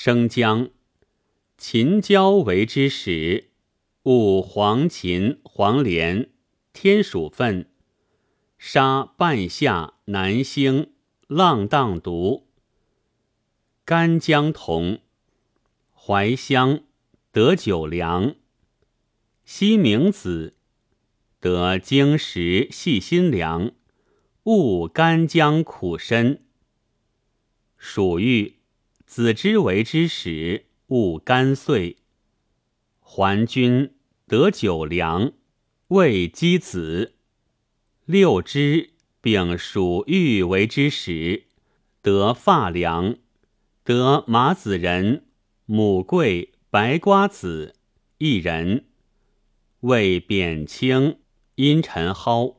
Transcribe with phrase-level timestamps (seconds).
[0.00, 0.70] 生姜，
[1.56, 3.50] 秦椒为之始，
[4.04, 6.30] 勿黄芩、黄连、
[6.72, 7.68] 天鼠粪，
[8.58, 10.92] 杀半夏、南星、
[11.26, 12.46] 浪荡毒。
[13.84, 15.00] 干姜同，
[15.92, 16.84] 怀香，
[17.32, 18.36] 得酒凉。
[19.44, 20.54] 西明子，
[21.40, 23.72] 得经时细心凉。
[24.44, 26.38] 勿干姜苦参。
[27.76, 28.57] 蜀玉，
[29.08, 31.96] 子之为之始，勿干碎。
[33.00, 33.94] 还君，
[34.26, 35.32] 得酒凉。
[35.88, 37.14] 味鸡子。
[38.04, 38.90] 六之
[39.22, 41.46] 丙属玉为之始，
[42.02, 43.16] 得发凉。
[43.82, 45.24] 得马子仁、
[45.64, 47.76] 母桂、白瓜子
[48.18, 48.84] 一人，
[49.80, 51.18] 味扁清，
[51.54, 52.57] 阴沉蒿。